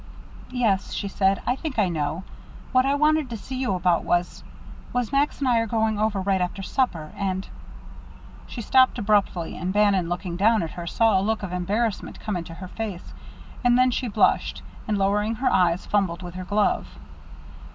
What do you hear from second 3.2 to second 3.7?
to see